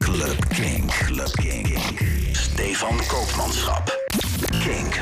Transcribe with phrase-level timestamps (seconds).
[0.00, 0.90] Club Kink.
[0.90, 1.78] Club Kink.
[2.32, 4.07] Stefan Koopmanschap.
[4.68, 5.00] Kink.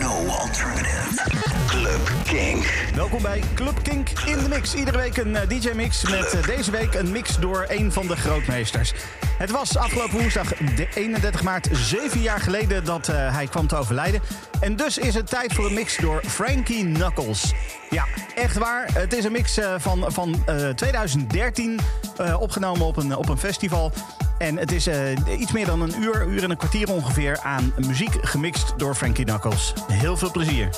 [0.00, 1.30] No alternative.
[1.66, 2.64] Club Kink.
[2.94, 4.74] Welkom bij Club Kink in de Mix.
[4.74, 8.16] Iedere week een eh, DJ-mix met eh, deze week een mix door een van de
[8.16, 8.92] grootmeesters.
[9.40, 13.76] Het was afgelopen woensdag de 31 maart, zeven jaar geleden dat eh, hij kwam te
[13.76, 14.20] overlijden.
[14.60, 17.52] En dus is het tijd voor een mix door Frankie Knuckles.
[17.90, 18.04] Ja,
[18.34, 18.88] echt waar.
[18.92, 21.80] Het is een mix van, van eh, 2013,
[22.16, 23.92] eh, opgenomen op een, op een festival.
[24.40, 27.72] En het is eh, iets meer dan een uur, uur en een kwartier ongeveer aan
[27.86, 29.72] muziek gemixt door Frankie Knuckles.
[29.86, 30.68] Heel veel plezier.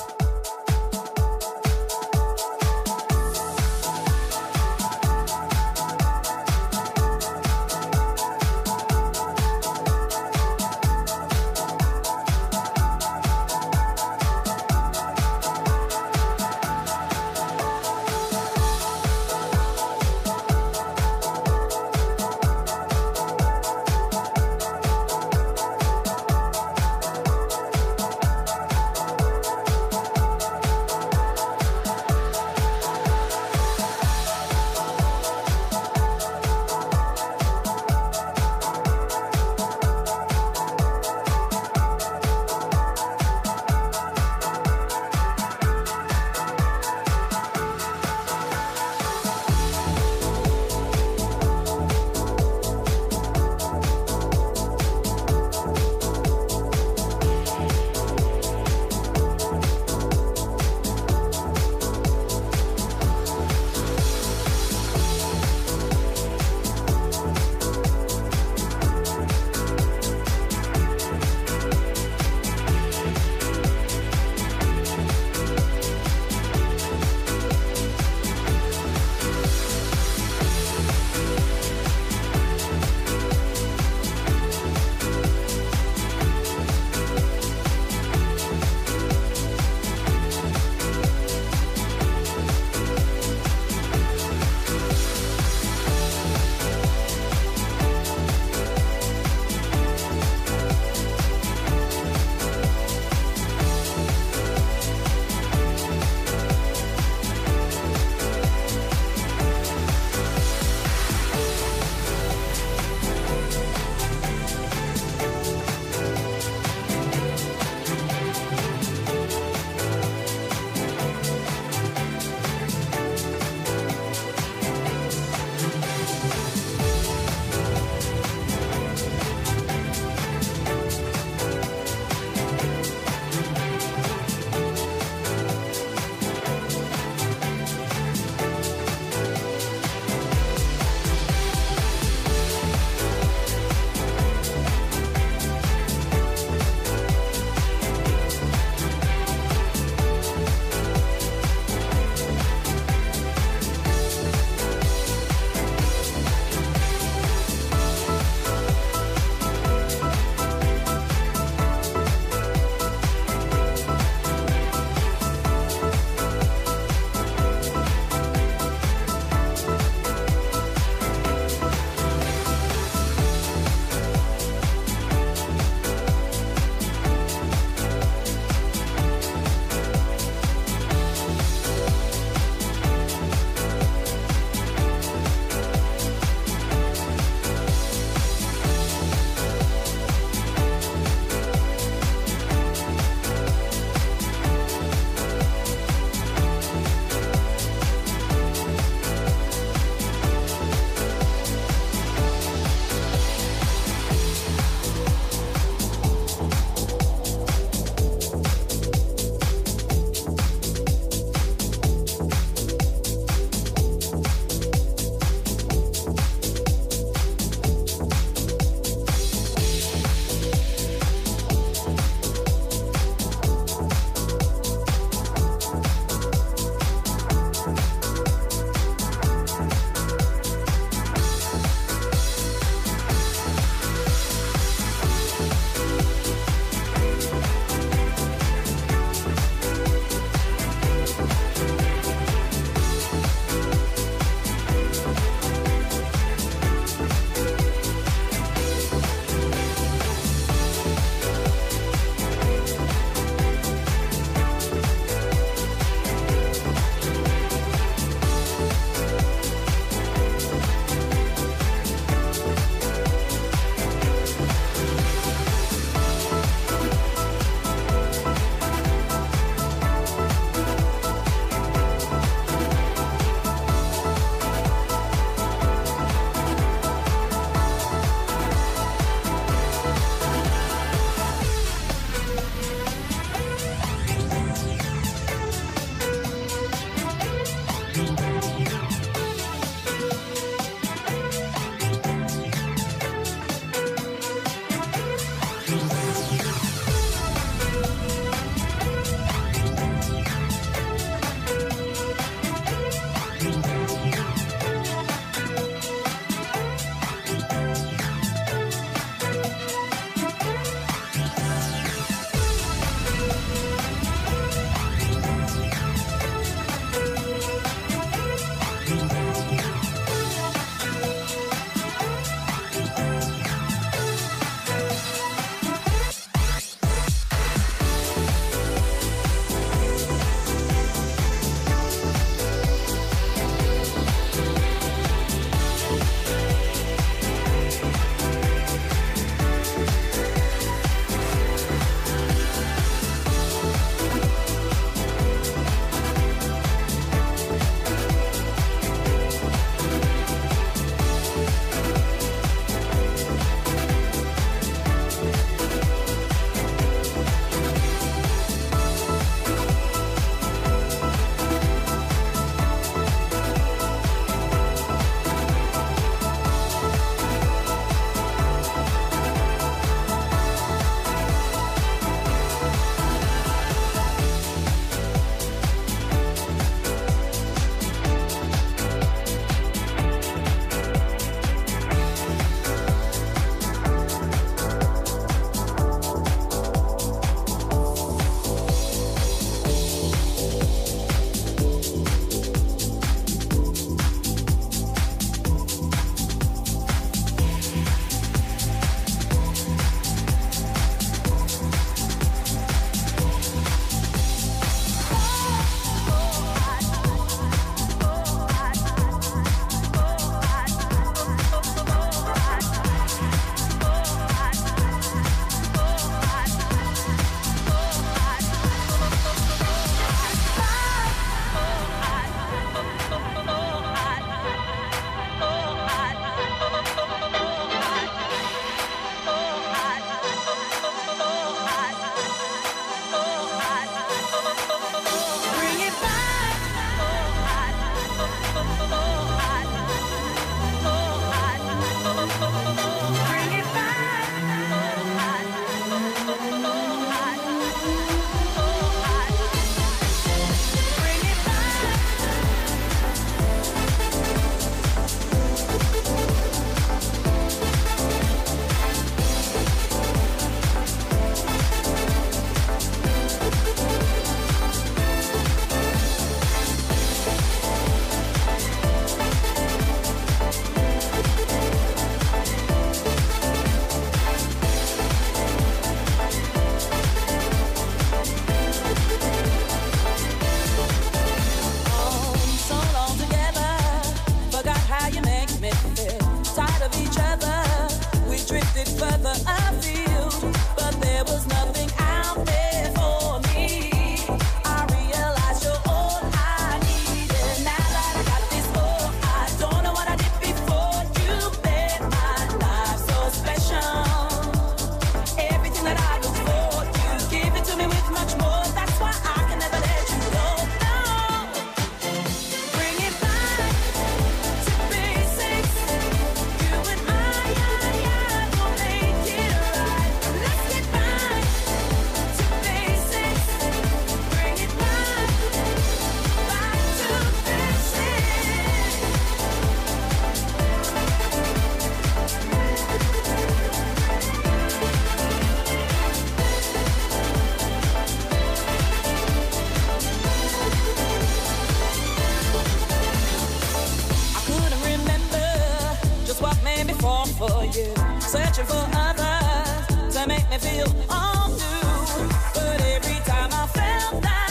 [550.63, 552.29] Feel all new.
[552.53, 554.42] But every time I felt that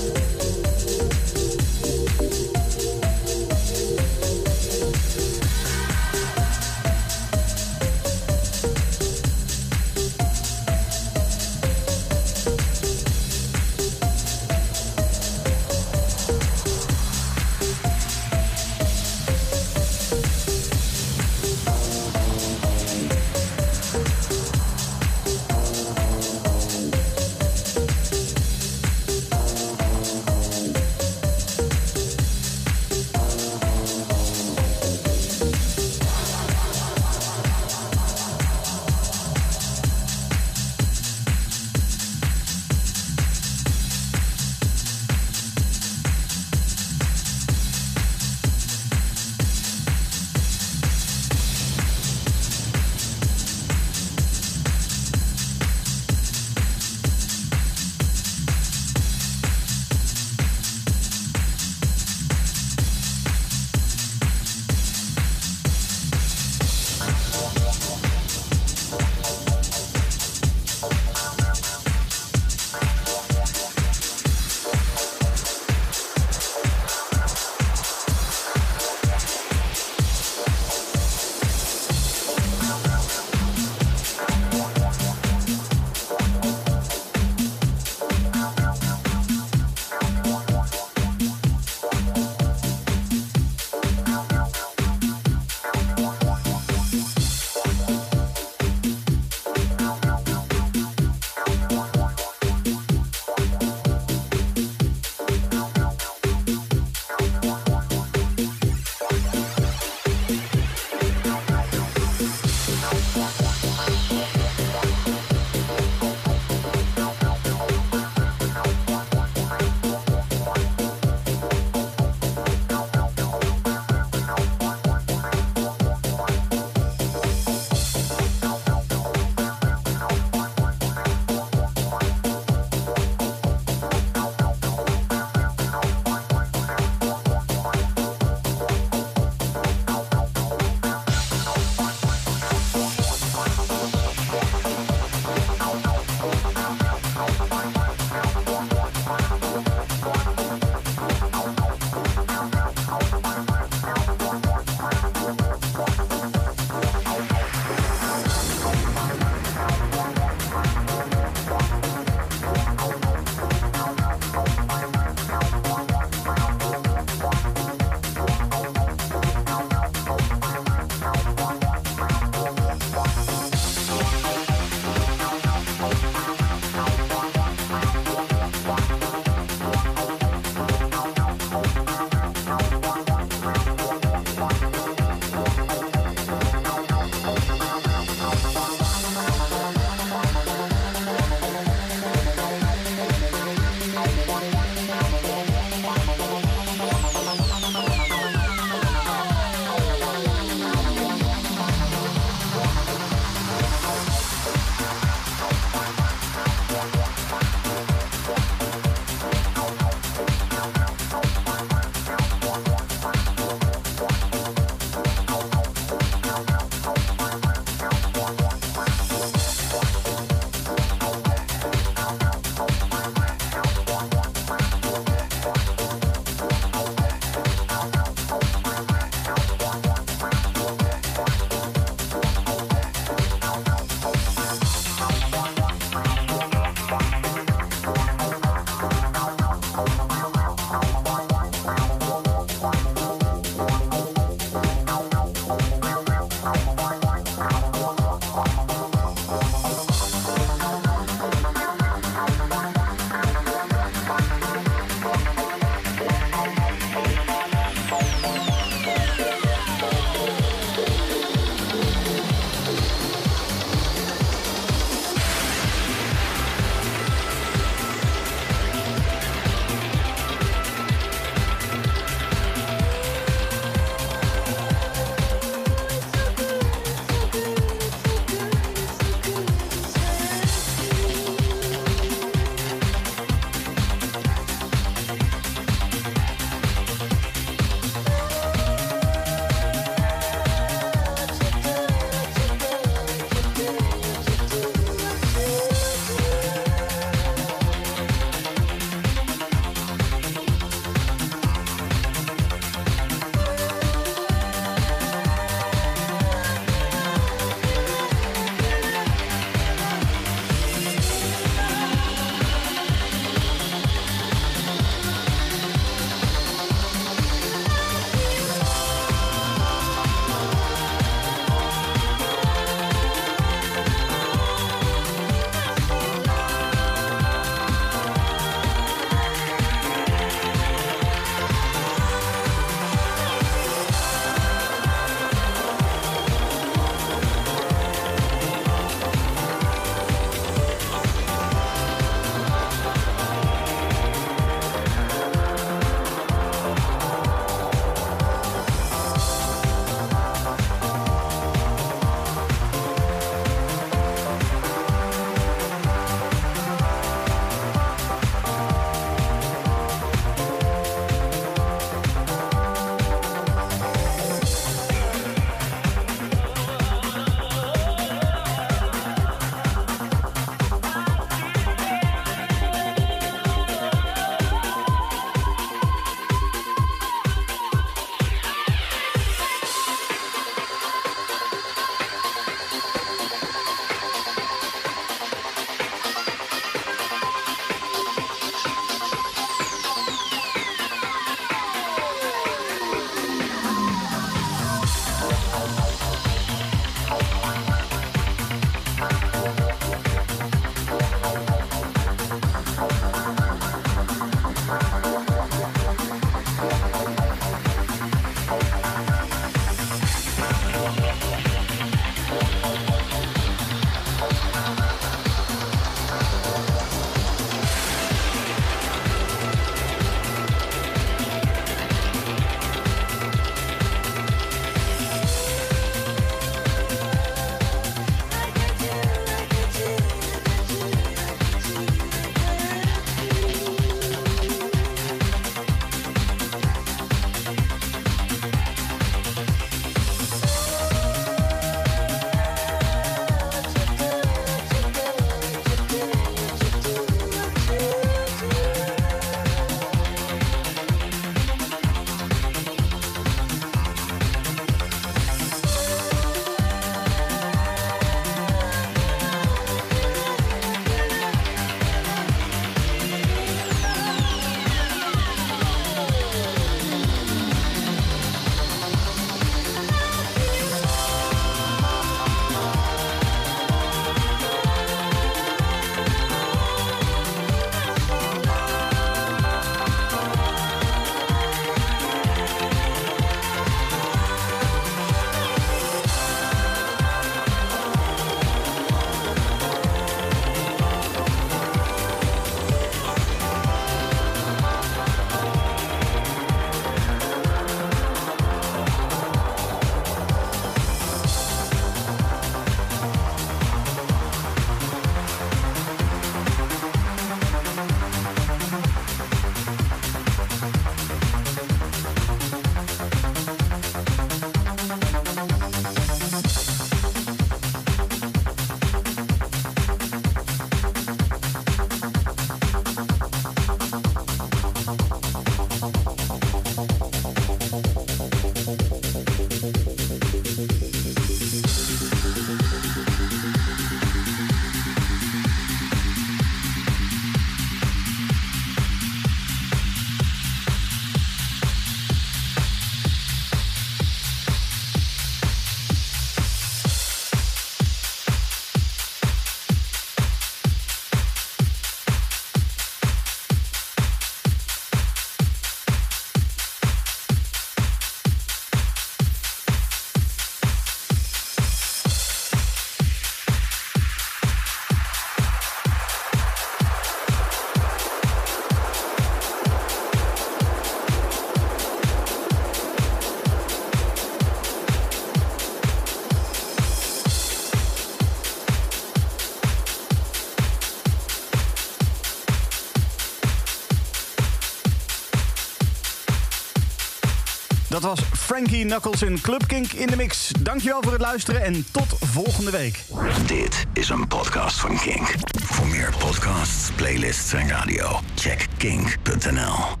[588.01, 590.51] Dat was Frankie Knuckles in Club Kink in de mix.
[590.59, 593.03] Dankjewel voor het luisteren en tot volgende week.
[593.45, 595.33] Dit is een podcast van Kink.
[595.63, 600.00] Voor meer podcasts, playlists en radio, check kink.nl.